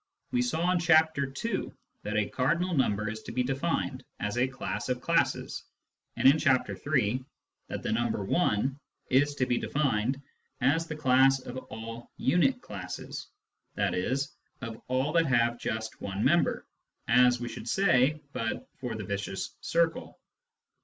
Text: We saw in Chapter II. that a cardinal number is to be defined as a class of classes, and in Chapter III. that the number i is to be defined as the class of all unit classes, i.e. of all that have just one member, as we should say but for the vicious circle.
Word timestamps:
We 0.31 0.41
saw 0.41 0.71
in 0.71 0.79
Chapter 0.79 1.31
II. 1.45 1.71
that 2.01 2.17
a 2.17 2.27
cardinal 2.27 2.73
number 2.73 3.07
is 3.07 3.21
to 3.21 3.31
be 3.31 3.43
defined 3.43 4.03
as 4.19 4.35
a 4.39 4.47
class 4.47 4.89
of 4.89 4.99
classes, 4.99 5.63
and 6.17 6.27
in 6.27 6.39
Chapter 6.39 6.73
III. 6.75 7.23
that 7.67 7.83
the 7.83 7.91
number 7.91 8.27
i 8.35 8.65
is 9.11 9.35
to 9.35 9.45
be 9.45 9.59
defined 9.59 10.19
as 10.59 10.87
the 10.87 10.95
class 10.95 11.41
of 11.41 11.59
all 11.69 12.09
unit 12.17 12.63
classes, 12.63 13.27
i.e. 13.77 14.15
of 14.61 14.81
all 14.87 15.11
that 15.13 15.27
have 15.27 15.59
just 15.59 16.01
one 16.01 16.23
member, 16.25 16.65
as 17.07 17.39
we 17.39 17.47
should 17.47 17.69
say 17.69 18.19
but 18.33 18.67
for 18.79 18.95
the 18.95 19.05
vicious 19.05 19.55
circle. 19.61 20.19